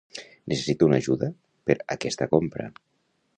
[0.53, 1.29] Necessito una ajuda
[1.69, 2.67] per aquesta compra.